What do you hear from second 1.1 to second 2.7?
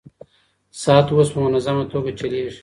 اوس په منظمه توګه چلېږي.